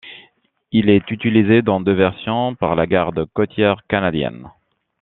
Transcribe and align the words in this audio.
Il 0.71 0.89
est 0.89 1.11
utilisé 1.11 1.61
dans 1.61 1.79
deux 1.79 1.93
versions 1.93 2.55
par 2.55 2.73
la 2.75 2.87
Garde 2.87 3.23
côtière 3.35 3.85
canadienne. 3.87 4.49